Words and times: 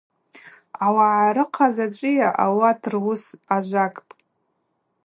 Ауагӏа 0.85 1.33
рыхъаз 1.35 1.75
ачӏвыйа– 1.85 2.29
ауат 2.43 2.81
руыс 2.91 3.23
ажвакӏпӏ. 3.55 4.13